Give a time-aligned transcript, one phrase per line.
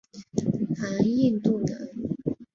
[0.79, 1.77] 南印度人。